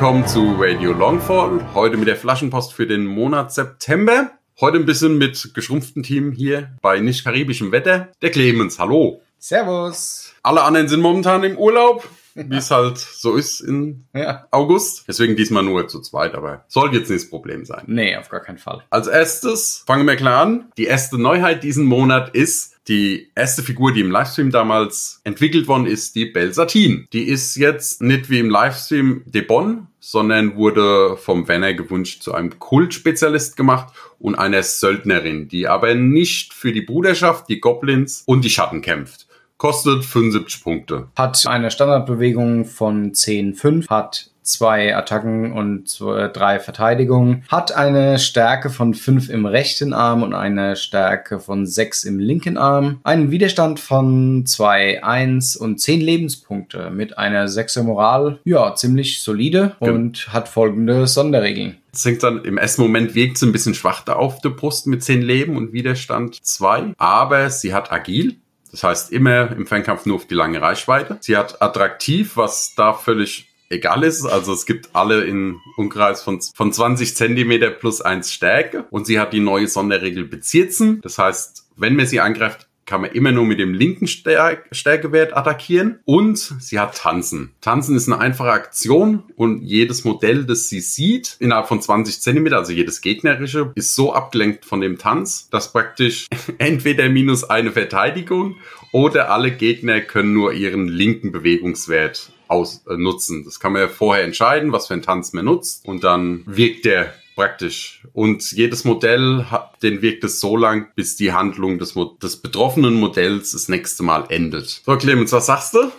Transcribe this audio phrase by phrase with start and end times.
[0.00, 1.74] Willkommen zu Radio Longfall.
[1.74, 4.30] Heute mit der Flaschenpost für den Monat September.
[4.60, 8.06] Heute ein bisschen mit geschrumpftem Team hier bei nicht karibischem Wetter.
[8.22, 9.20] Der Clemens, hallo.
[9.40, 10.32] Servus.
[10.44, 14.46] Alle anderen sind momentan im Urlaub, wie es halt so ist in Ja.
[14.52, 15.02] August.
[15.08, 17.82] Deswegen diesmal nur zu zweit, aber soll jetzt nicht das Problem sein.
[17.88, 18.84] Nee, auf gar keinen Fall.
[18.90, 20.70] Als erstes fangen wir klar an.
[20.76, 25.86] Die erste Neuheit diesen Monat ist die erste Figur, die im Livestream damals entwickelt worden
[25.86, 27.06] ist, die Belsatin.
[27.12, 32.58] Die ist jetzt nicht wie im Livestream Debon, sondern wurde vom Werner gewünscht zu einem
[32.58, 38.50] Kultspezialist gemacht und einer Söldnerin, die aber nicht für die Bruderschaft, die Goblins und die
[38.50, 39.26] Schatten kämpft.
[39.58, 41.08] Kostet 75 Punkte.
[41.16, 48.70] Hat eine Standardbewegung von 10,5, hat zwei Attacken und zwei, drei Verteidigungen, hat eine Stärke
[48.70, 53.80] von 5 im rechten Arm und eine Stärke von 6 im linken Arm, einen Widerstand
[53.80, 60.48] von 2, 1 und 10 Lebenspunkte mit einer 6er Moral, ja, ziemlich solide und hat
[60.48, 61.78] folgende Sonderregeln.
[61.92, 64.86] Es hängt dann im ersten Moment wirkt sie ein bisschen schwach da auf der Brust
[64.86, 66.94] mit 10 Leben und Widerstand 2.
[66.96, 68.36] Aber sie hat agil.
[68.70, 71.16] Das heißt immer im Fernkampf nur auf die lange Reichweite.
[71.20, 74.24] Sie hat attraktiv, was da völlig egal ist.
[74.24, 78.86] Also es gibt alle in Umkreis von, von 20 Zentimeter plus 1 Stärke.
[78.90, 81.00] Und sie hat die neue Sonderregel Bezirzen.
[81.02, 85.36] Das heißt, wenn man sie angreift, kann man immer nur mit dem linken Stär Stärkewert
[85.36, 85.98] attackieren.
[86.06, 87.52] Und sie hat Tanzen.
[87.60, 92.56] Tanzen ist eine einfache Aktion und jedes Modell, das sie sieht, innerhalb von 20 Zentimeter,
[92.56, 98.56] also jedes gegnerische, ist so abgelenkt von dem Tanz, dass praktisch entweder minus eine Verteidigung
[98.90, 103.44] oder alle Gegner können nur ihren linken Bewegungswert aus, äh.
[103.44, 106.84] Das kann man ja vorher entscheiden, was für ein Tanz man nutzt und dann wirkt
[106.84, 108.02] der praktisch.
[108.12, 112.94] Und jedes Modell hat, den wirkt es so lang, bis die Handlung des, des betroffenen
[112.94, 114.82] Modells das nächste Mal endet.
[114.84, 115.92] So, Clemens, was sagst du?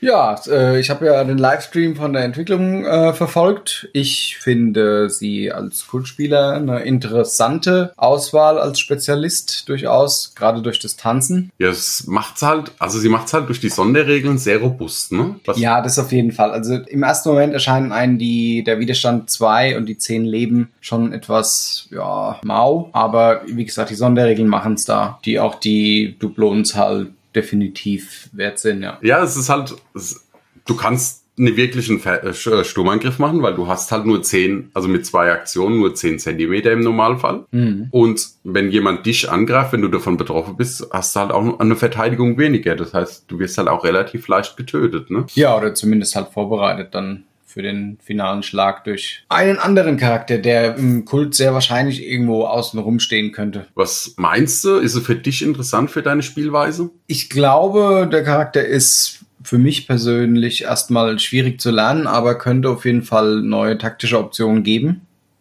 [0.00, 3.88] Ja, äh, ich habe ja den Livestream von der Entwicklung äh, verfolgt.
[3.92, 11.50] Ich finde sie als Kultspieler eine interessante Auswahl als Spezialist durchaus, gerade durch das Tanzen.
[11.58, 15.36] Ja, es macht's halt, also sie macht's halt durch die Sonderregeln sehr robust, ne?
[15.44, 16.50] Was, Ja, das auf jeden Fall.
[16.52, 21.12] Also im ersten Moment erscheinen einen die, der Widerstand 2 und die 10 Leben schon
[21.12, 22.90] etwas, ja, mau.
[22.92, 27.08] Aber wie gesagt, die Sonderregeln machen's da, die auch die Dublons halt
[27.42, 28.98] definitiv wert sind, ja.
[29.02, 30.26] Ja, es ist halt, es,
[30.66, 34.88] du kannst einen wirklichen äh, Sch- Sturmangriff machen, weil du hast halt nur 10, also
[34.88, 37.44] mit zwei Aktionen nur 10 Zentimeter im Normalfall.
[37.92, 41.76] Und wenn jemand dich angreift, wenn du davon betroffen bist, hast du halt auch eine
[41.76, 42.74] Verteidigung weniger.
[42.74, 45.26] Das heißt, du wirst halt auch relativ leicht getötet, ne?
[45.34, 47.22] Ja, oder zumindest halt vorbereitet dann
[47.58, 52.78] für den finalen Schlag durch einen anderen Charakter, der im Kult sehr wahrscheinlich irgendwo außen
[52.78, 53.66] rumstehen könnte.
[53.74, 54.76] Was meinst du?
[54.76, 56.90] Ist es für dich interessant für deine Spielweise?
[57.08, 62.84] Ich glaube, der Charakter ist für mich persönlich erstmal schwierig zu lernen, aber könnte auf
[62.84, 65.00] jeden Fall neue taktische Optionen geben.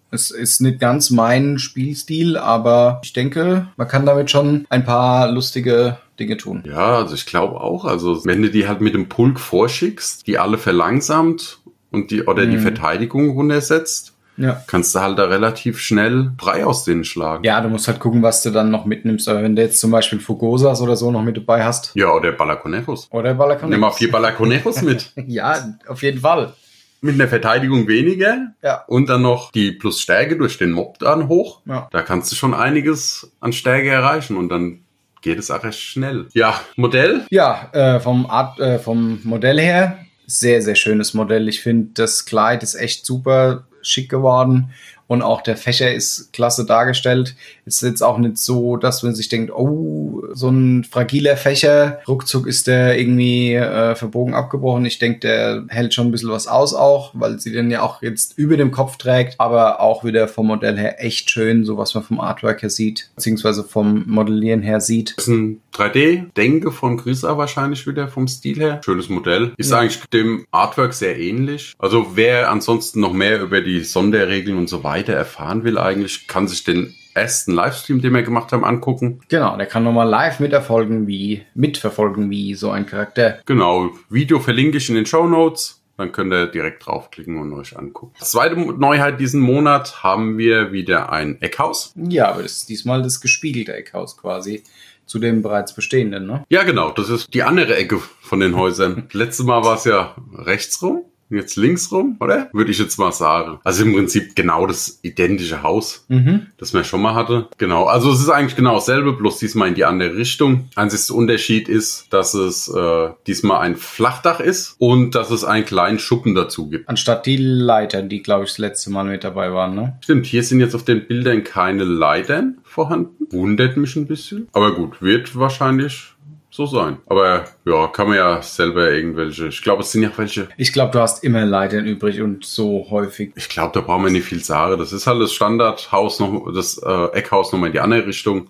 [0.09, 5.31] Es ist nicht ganz mein Spielstil, aber ich denke, man kann damit schon ein paar
[5.31, 6.63] lustige Dinge tun.
[6.65, 7.85] Ja, also ich glaube auch.
[7.85, 11.59] Also wenn du die halt mit dem Pulk vorschickst, die alle verlangsamt
[11.91, 12.61] und die oder die Mhm.
[12.61, 14.61] Verteidigung runtersetzt, Ja.
[14.67, 17.43] kannst du halt da relativ schnell drei aus denen schlagen.
[17.43, 19.27] Ja, du musst halt gucken, was du dann noch mitnimmst.
[19.29, 21.91] Aber wenn du jetzt zum Beispiel Fugosas oder so noch mit dabei hast.
[21.95, 23.07] Ja, oder Balaconeros.
[23.11, 23.69] Oder Balakon.
[23.69, 25.11] Nimm mal vier Balaconeros mit.
[25.27, 26.53] Ja, auf jeden Fall.
[26.99, 28.83] mit einer Verteidigung weniger Ja.
[28.87, 31.61] und dann noch die plus Stärke durch den Mob dann hoch.
[31.65, 31.87] Ja.
[31.91, 34.79] Da kannst du schon einiges an Stärke erreichen und dann
[35.21, 36.25] geht es auch recht schnell.
[36.33, 37.25] Ja, Modell.
[37.29, 41.47] Ja, äh, vom Art, äh, vom Modell her, sehr, sehr schönes Modell.
[41.47, 44.71] Ich finde, das Kleid ist echt super schick geworden.
[45.07, 47.35] Und auch der Fächer ist klasse dargestellt.
[47.65, 52.45] Ist jetzt auch nicht so, dass man sich denkt, oh, so ein fragiler Fächer, ruckzuck
[52.47, 54.85] ist der irgendwie äh, verbogen abgebrochen.
[54.85, 58.01] Ich denke, der hält schon ein bisschen was aus auch, weil sie den ja auch
[58.01, 61.95] jetzt über dem Kopf trägt, aber auch wieder vom Modell her echt schön, so was
[61.95, 65.13] man vom Artwork her sieht, beziehungsweise vom Modellieren her sieht.
[65.17, 68.81] Das ist ein 3D-Denke von Grisa wahrscheinlich wieder vom Stil her.
[68.83, 69.53] Schönes Modell.
[69.57, 69.79] Ist Ja.
[69.79, 71.73] eigentlich dem Artwork sehr ähnlich.
[71.79, 76.47] Also wer ansonsten noch mehr über die Sonderregeln und so weiter erfahren will, eigentlich kann
[76.47, 79.21] sich den ersten Livestream, den wir gemacht haben, angucken.
[79.27, 83.39] Genau, der kann nochmal live miterfolgen, wie, mitverfolgen, wie so ein Charakter.
[83.45, 85.81] Genau, Video verlinke ich in den Show Notes.
[85.97, 88.13] Dann könnt ihr direkt draufklicken und euch angucken.
[88.19, 91.91] Zweite Neuheit diesen Monat haben wir wieder ein Eckhaus.
[91.95, 94.63] Ja, aber das ist diesmal das gespiegelte Eckhaus quasi
[95.07, 96.43] zu dem bereits bestehenden, ne?
[96.49, 99.07] Ja, genau, das ist die andere Ecke von den Häusern.
[99.11, 101.05] Letztes Mal war es ja rechts rum.
[101.29, 102.49] Jetzt links rum, oder?
[102.53, 103.59] Würde ich jetzt mal sagen.
[103.63, 106.47] Also im Prinzip genau das identische Haus, Mhm.
[106.57, 107.47] das man schon mal hatte.
[107.57, 110.69] Genau, also es ist eigentlich genau dasselbe, bloß diesmal in die andere Richtung.
[110.75, 115.99] Einziger Unterschied ist, dass es äh, diesmal ein Flachdach ist und dass es einen kleinen
[115.99, 116.87] Schuppen dazu gibt.
[116.89, 119.97] Anstatt die Leiter, die, glaube ich, das letzte Mal mit dabei waren, ne?
[120.01, 123.27] Stimmt, hier sind jetzt auf den Bildern keine Leitern vorhanden.
[123.31, 124.47] Wundert mich ein bisschen.
[124.53, 126.13] Aber gut, wird wahrscheinlich
[126.57, 126.97] so sein.
[127.05, 129.47] Aber ja, kann man ja selber irgendwelche.
[129.47, 130.49] Ich glaube, es sind ja welche.
[130.57, 133.31] Ich glaube, du hast immer Leitern übrig und so häufig.
[133.35, 134.79] Ich glaube, da brauchen wir nicht viel sagen.
[134.79, 138.49] Das ist halt das Standardhaus noch, das äh, Eckhaus nochmal in die andere Richtung.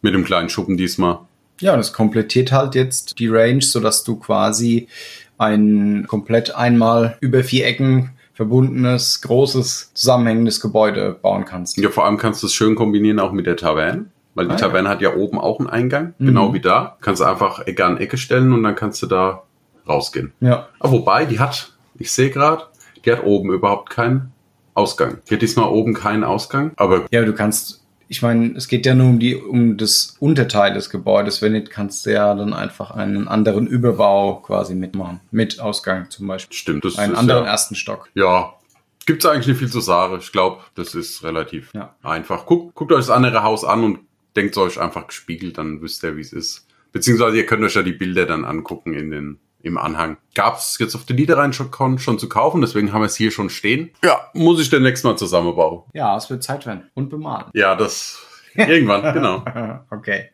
[0.00, 1.18] Mit dem kleinen Schuppen diesmal.
[1.60, 4.86] Ja, und es komplettiert halt jetzt die Range, sodass du quasi
[5.38, 11.76] ein komplett einmal über vier Ecken verbundenes, großes, zusammenhängendes Gebäude bauen kannst.
[11.78, 14.06] Ja, vor allem kannst du es schön kombinieren auch mit der Taverne.
[14.38, 14.60] Weil die Ah, ja.
[14.68, 16.26] Taverne hat ja oben auch einen Eingang, Mhm.
[16.26, 16.96] genau wie da.
[17.00, 19.42] Kannst du einfach Ecke an Ecke stellen und dann kannst du da
[19.88, 20.32] rausgehen.
[20.40, 20.68] Ja.
[20.78, 22.62] Aber wobei, die hat, ich sehe gerade,
[23.04, 24.32] die hat oben überhaupt keinen
[24.74, 25.18] Ausgang.
[25.28, 26.70] Die hat diesmal oben keinen Ausgang.
[26.76, 30.72] Aber Ja, du kannst, ich meine, es geht ja nur um die, um das Unterteil
[30.72, 31.42] des Gebäudes.
[31.42, 35.20] Wenn nicht, kannst du ja dann einfach einen anderen Überbau quasi mitmachen.
[35.32, 36.56] Mit Ausgang zum Beispiel.
[36.56, 38.08] stimmt, das Einen ist anderen ja, ersten Stock.
[38.14, 38.52] ja.
[39.06, 40.18] Gibt's eigentlich nicht viel zu sagen.
[40.20, 41.94] Ich glaube, das ist relativ Ja.
[42.02, 42.44] einfach.
[42.44, 44.00] Guckt, guckt euch das andere Haus an und
[44.38, 46.66] denkt euch einfach gespiegelt, dann wisst ihr, wie es ist.
[46.92, 50.16] Beziehungsweise ihr könnt euch ja die Bilder dann angucken in den, im Anhang.
[50.36, 53.90] Gab's jetzt auf der Niederrhein-Con schon zu kaufen, deswegen haben wir es hier schon stehen.
[54.04, 55.82] Ja, muss ich demnächst mal zusammenbauen.
[55.92, 56.88] Ja, es wird Zeit werden.
[56.94, 57.46] Und bemalen.
[57.52, 58.24] Ja, das
[58.54, 59.44] irgendwann, genau.
[59.90, 60.30] okay.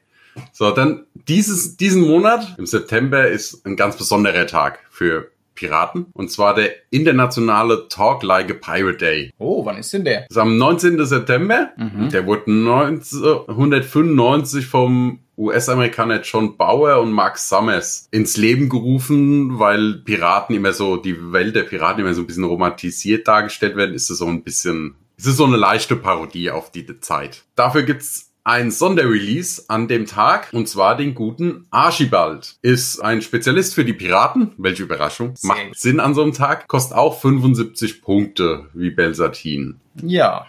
[0.52, 6.06] So, dann dieses, diesen Monat, im September, ist ein ganz besonderer Tag für Piraten.
[6.12, 9.32] Und zwar der internationale Talk Like a Pirate Day.
[9.38, 10.22] Oh, wann ist denn der?
[10.22, 11.04] Das ist am 19.
[11.04, 11.70] September.
[11.76, 12.08] Mhm.
[12.10, 20.54] Der wurde 1995 vom US-Amerikaner John Bauer und Mark Summers ins Leben gerufen, weil Piraten
[20.54, 24.18] immer so, die Welt der Piraten immer so ein bisschen romantisiert dargestellt werden, ist es
[24.18, 27.44] so ein bisschen, ist es so eine leichte Parodie auf die Zeit.
[27.56, 32.56] Dafür gibt's ein Sonderrelease an dem Tag und zwar den guten Archibald.
[32.60, 34.52] Ist ein Spezialist für die Piraten.
[34.58, 35.34] Welche Überraschung.
[35.34, 35.80] Sehr Macht.
[35.80, 36.68] Sinn an so einem Tag.
[36.68, 39.80] Kostet auch 75 Punkte wie Belsatin.
[40.02, 40.46] Ja.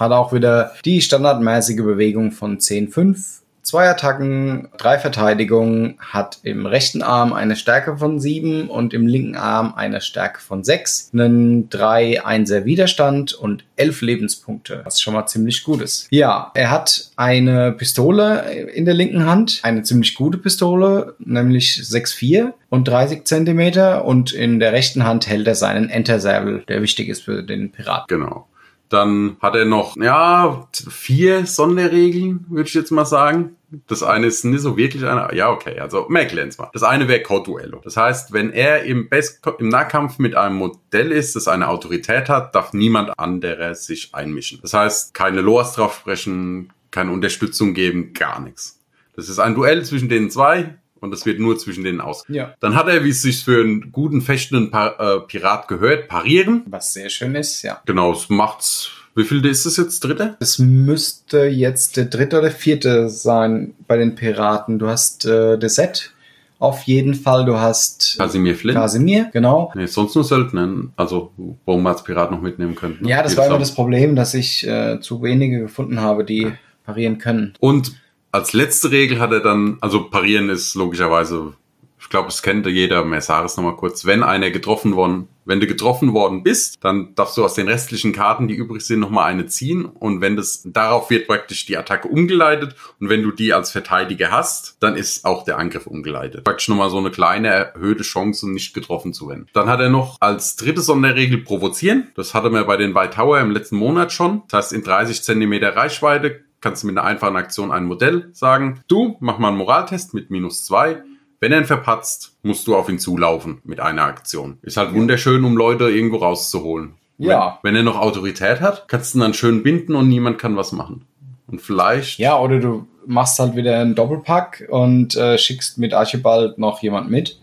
[0.00, 3.42] Hat auch wieder die standardmäßige Bewegung von 10-5.
[3.64, 9.36] Zwei Attacken, drei Verteidigungen, hat im rechten Arm eine Stärke von 7 und im linken
[9.36, 15.64] Arm eine Stärke von 6, einen 3-1er Widerstand und 11 Lebenspunkte, was schon mal ziemlich
[15.64, 16.08] gut ist.
[16.10, 22.52] Ja, er hat eine Pistole in der linken Hand, eine ziemlich gute Pistole, nämlich 6,4
[22.68, 27.22] und 30 Zentimeter und in der rechten Hand hält er seinen Entersabel, der wichtig ist
[27.22, 28.04] für den Piraten.
[28.08, 28.46] Genau.
[28.94, 33.56] Dann hat er noch, ja, vier Sonderregeln, würde ich jetzt mal sagen.
[33.88, 36.70] Das eine ist nicht so wirklich eine, ja, okay, also erklären's mal.
[36.72, 37.80] Das eine wäre Code-Duello.
[37.82, 42.28] Das heißt, wenn er im, Best im Nahkampf mit einem Modell ist, das eine Autorität
[42.28, 44.60] hat, darf niemand anderer sich einmischen.
[44.62, 48.80] Das heißt, keine Loas drauf sprechen, keine Unterstützung geben, gar nichts.
[49.16, 52.24] Das ist ein Duell zwischen den zwei und das wird nur zwischen denen aus.
[52.28, 52.54] Ja.
[52.60, 56.62] Dann hat er, wie es sich für einen guten, fechtenden pa äh, Pirat gehört, parieren.
[56.66, 57.80] Was sehr schön ist, ja.
[57.86, 58.90] Genau, es macht's.
[59.14, 60.00] Wie viel ist es jetzt?
[60.00, 60.36] Dritte?
[60.40, 64.80] Es müsste jetzt der dritte oder vierte sein bei den Piraten.
[64.80, 66.12] Du hast äh, das Set
[66.58, 67.44] auf jeden Fall.
[67.44, 68.74] Du hast Casimir Flynn.
[68.74, 69.70] Casimir, genau.
[69.76, 70.68] nee, sonst nur Söldner.
[70.96, 73.06] Also, wo man als Pirat noch mitnehmen könnte.
[73.06, 76.52] Ja, das Jedes war immer das Problem, dass ich äh, zu wenige gefunden habe, die
[76.84, 77.54] parieren können.
[77.60, 77.92] Und
[78.34, 81.52] als letzte Regel hat er dann, also parieren ist logischerweise,
[82.00, 86.12] ich glaube, es kennt jeder, es nochmal kurz, wenn einer getroffen worden, wenn du getroffen
[86.14, 89.84] worden bist, dann darfst du aus den restlichen Karten, die übrig sind, nochmal eine ziehen
[89.84, 94.32] und wenn das, darauf wird praktisch die Attacke umgeleitet und wenn du die als Verteidiger
[94.32, 96.42] hast, dann ist auch der Angriff umgeleitet.
[96.42, 99.46] Praktisch nochmal so eine kleine erhöhte Chance, nicht getroffen zu werden.
[99.52, 102.08] Dann hat er noch als dritte Sonderregel provozieren.
[102.16, 104.42] Das hatte man bei den White Tower im letzten Monat schon.
[104.48, 108.80] Das heißt, in 30 Zentimeter Reichweite kannst du mit einer einfachen Aktion ein Modell sagen,
[108.88, 111.02] du, mach mal einen Moraltest mit minus zwei.
[111.38, 114.56] Wenn er ihn verpatzt, musst du auf ihn zulaufen mit einer Aktion.
[114.62, 116.94] Ist halt wunderschön, um Leute irgendwo rauszuholen.
[117.18, 117.58] Ja.
[117.62, 120.56] Wenn, wenn er noch Autorität hat, kannst du ihn dann schön binden und niemand kann
[120.56, 121.04] was machen.
[121.46, 122.18] Und vielleicht.
[122.18, 127.10] Ja, oder du machst halt wieder einen Doppelpack und äh, schickst mit Archibald noch jemand
[127.10, 127.38] mit,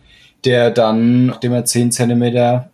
[0.45, 2.70] der dann, nachdem er 10 Zentimeter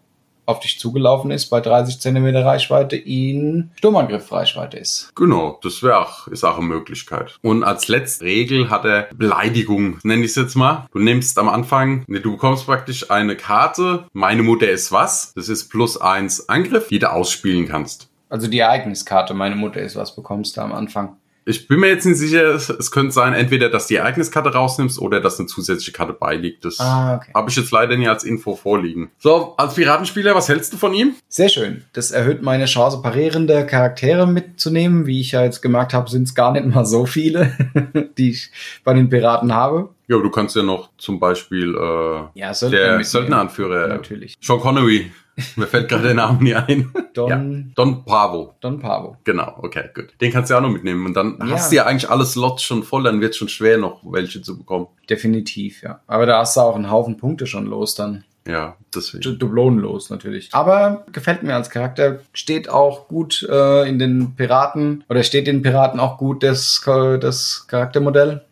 [0.48, 5.12] auf dich zugelaufen ist, bei 30 Zentimeter Reichweite, ihn Sturmangriff Reichweite ist.
[5.14, 7.38] Genau, das wäre auch, ist auch eine Möglichkeit.
[7.42, 10.88] Und als letzte Regel hat er Beleidigung, nenne ich es jetzt mal.
[10.94, 15.50] Du nimmst am Anfang, ne, du bekommst praktisch eine Karte, meine Mutter ist was, das
[15.50, 18.10] ist plus eins Angriff, die du ausspielen kannst.
[18.30, 21.18] Also die Ereigniskarte, meine Mutter ist was, bekommst du am Anfang.
[21.50, 25.22] Ich bin mir jetzt nicht sicher, es, könnte sein, entweder, dass die Ereigniskarte rausnimmst oder
[25.22, 26.66] dass eine zusätzliche Karte beiliegt.
[26.66, 27.32] Das Ah, okay.
[27.34, 29.12] habe ich jetzt leider nie als Info vorliegen.
[29.18, 31.16] So, als Piratenspieler, was hältst du von ihm?
[31.30, 31.86] Sehr schön.
[31.94, 35.06] Das erhöht meine Chance, parierende Charaktere mitzunehmen.
[35.08, 37.54] Wie ich ja jetzt gemerkt habe, sind es gar nicht mal so viele,
[38.18, 38.52] die ich
[38.84, 39.90] bei den Piraten habe.
[40.08, 43.04] Ja, du kannst ja noch zum Beispiel äh, Ja, der.
[43.04, 44.36] Söldneranführer Natürlich.
[44.42, 45.12] Sean Connery.
[45.56, 46.92] Mir fällt gerade der Name nie ein.
[47.14, 47.44] Don, Ja.
[47.76, 48.56] Don Pavo.
[48.60, 49.18] Don Pavo.
[49.24, 50.08] Genau, okay, gut.
[50.20, 51.06] Den kannst du ja auch noch mitnehmen.
[51.06, 51.50] Und dann Ja.
[51.52, 54.42] hast du ja eigentlich alle Slots schon voll, dann wird es schon schwer, noch welche
[54.42, 54.88] zu bekommen.
[55.10, 56.00] Definitiv, ja.
[56.08, 58.24] Aber da hast du auch einen Haufen Punkte schon los dann.
[58.48, 59.22] Ja, deswegen.
[59.22, 60.50] Du- Dublonen los natürlich.
[60.54, 62.20] Aber gefällt mir als Charakter.
[62.34, 67.68] Steht auch gut äh, in den Piraten oder steht den Piraten auch gut das, das
[67.68, 68.46] Charaktermodell.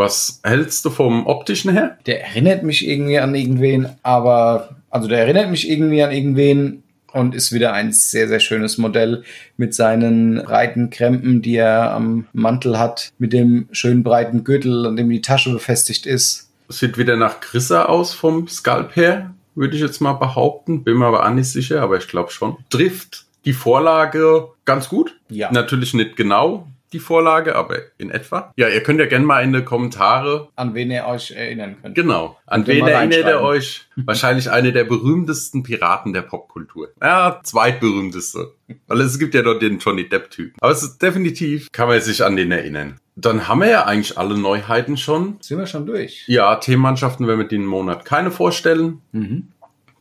[0.00, 1.98] Was hältst du vom optischen her?
[2.06, 7.34] Der erinnert mich irgendwie an irgendwen, aber also der erinnert mich irgendwie an irgendwen und
[7.34, 9.24] ist wieder ein sehr, sehr schönes Modell
[9.58, 14.96] mit seinen breiten Krempen, die er am Mantel hat, mit dem schönen breiten Gürtel, an
[14.96, 16.48] dem die Tasche befestigt ist.
[16.70, 20.82] Sieht wieder nach Grissa aus vom Skalp her, würde ich jetzt mal behaupten.
[20.82, 22.56] Bin mir aber auch nicht sicher, aber ich glaube schon.
[22.70, 25.14] Trifft die Vorlage ganz gut.
[25.28, 25.52] Ja.
[25.52, 28.52] Natürlich nicht genau die Vorlage, aber in etwa.
[28.56, 31.94] Ja, ihr könnt ja gerne mal in die Kommentare An wen ihr euch erinnern könnt.
[31.94, 32.36] Genau.
[32.46, 33.86] An wen erinnert ihr euch?
[33.96, 36.88] Wahrscheinlich eine der berühmtesten Piraten der Popkultur.
[37.00, 38.52] Ja, zweitberühmteste.
[38.86, 40.54] Weil es gibt ja dort den Johnny Depp-Typ.
[40.60, 42.98] Aber es ist definitiv, kann man sich an den erinnern.
[43.16, 45.36] Dann haben wir ja eigentlich alle Neuheiten schon.
[45.40, 46.24] Sind wir schon durch?
[46.26, 49.02] Ja, Themenmannschaften werden wir den Monat keine vorstellen.
[49.12, 49.48] Mhm.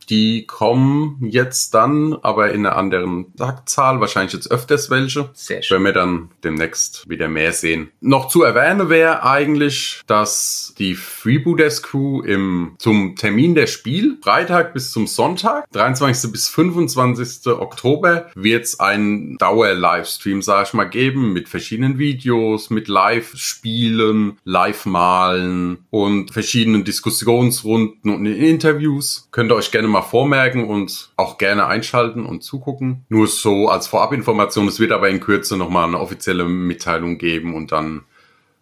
[0.09, 5.29] Die kommen jetzt dann, aber in einer anderen Taktzahl, wahrscheinlich jetzt öfters welche.
[5.33, 5.77] Sehr schön.
[5.77, 7.91] Wenn wir dann demnächst wieder mehr sehen.
[8.01, 14.73] Noch zu erwähnen wäre eigentlich, dass die Freebooters Crew im, zum Termin der Spiel, Freitag
[14.73, 16.31] bis zum Sonntag, 23.
[16.31, 17.47] bis 25.
[17.53, 25.85] Oktober, wird es einen Dauer-Livestream, sag ich mal, geben mit verschiedenen Videos, mit Live-Spielen, Live-Malen
[25.91, 29.27] und verschiedenen Diskussionsrunden und Interviews.
[29.31, 33.05] Könnt ihr euch gerne mal vormerken und auch gerne einschalten und zugucken.
[33.09, 37.71] Nur so als Vorabinformation, es wird aber in Kürze nochmal eine offizielle Mitteilung geben und
[37.71, 38.01] dann,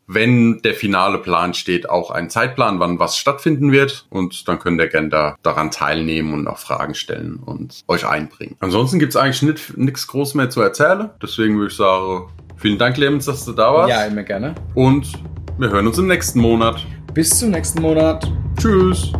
[0.07, 4.05] wenn der finale Plan steht, auch ein Zeitplan, wann was stattfinden wird.
[4.09, 8.55] Und dann könnt ihr gerne da, daran teilnehmen und auch Fragen stellen und euch einbringen.
[8.59, 11.09] Ansonsten gibt's eigentlich nicht- nichts groß mehr zu erzählen.
[11.21, 13.89] Deswegen würde ich sagen, vielen Dank, Clemens, dass du da warst.
[13.89, 14.55] Ja, immer gerne.
[14.75, 15.11] Und
[15.57, 16.85] wir hören uns im nächsten Monat.
[17.13, 18.31] Bis zum nächsten Monat.
[18.57, 19.11] Tschüss.